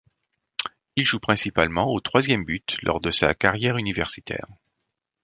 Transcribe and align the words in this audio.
Il 0.95 1.05
joue 1.05 1.19
principalement 1.19 1.87
au 1.89 1.99
troisième 1.99 2.43
but 2.43 2.75
lors 2.81 3.01
de 3.01 3.11
sa 3.11 3.35
carrière 3.35 3.77
universitaire. 3.77 4.47